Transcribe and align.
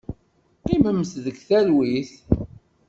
Qqimemt 0.59 1.11
deg 1.25 1.37
talwit. 1.47 2.11